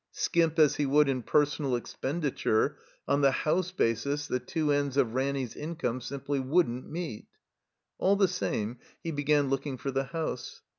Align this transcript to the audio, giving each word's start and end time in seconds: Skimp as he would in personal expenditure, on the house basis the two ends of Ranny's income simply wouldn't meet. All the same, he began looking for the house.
Skimp 0.09 0.57
as 0.57 0.77
he 0.77 0.87
would 0.87 1.07
in 1.07 1.21
personal 1.21 1.75
expenditure, 1.75 2.75
on 3.07 3.21
the 3.21 3.29
house 3.29 3.71
basis 3.71 4.25
the 4.25 4.39
two 4.39 4.71
ends 4.71 4.97
of 4.97 5.13
Ranny's 5.13 5.55
income 5.55 6.01
simply 6.01 6.39
wouldn't 6.39 6.89
meet. 6.89 7.27
All 7.99 8.15
the 8.15 8.27
same, 8.27 8.79
he 9.03 9.11
began 9.11 9.51
looking 9.51 9.77
for 9.77 9.91
the 9.91 10.05
house. 10.05 10.63